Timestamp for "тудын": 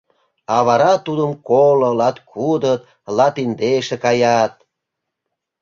1.05-1.31